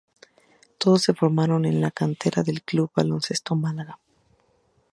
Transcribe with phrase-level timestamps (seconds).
[0.79, 3.99] Todos se formaron en la cantera del Club Baloncesto Málaga.